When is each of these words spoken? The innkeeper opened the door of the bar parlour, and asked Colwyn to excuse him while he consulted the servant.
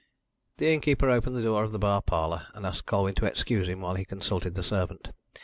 The 0.57 0.73
innkeeper 0.73 1.11
opened 1.11 1.35
the 1.35 1.43
door 1.43 1.63
of 1.63 1.71
the 1.73 1.77
bar 1.77 2.01
parlour, 2.01 2.47
and 2.55 2.65
asked 2.65 2.87
Colwyn 2.87 3.13
to 3.13 3.27
excuse 3.27 3.67
him 3.67 3.81
while 3.81 3.93
he 3.93 4.03
consulted 4.03 4.55
the 4.55 4.63
servant. 4.63 5.09